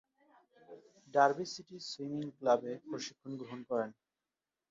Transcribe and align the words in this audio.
Derby 1.13 1.45
City 1.53 1.77
swimming 1.89 2.27
ক্লাবে 2.37 2.71
প্রশিক্ষণ 2.87 3.31
গ্রহণ 3.39 3.59
করেন। 3.69 3.89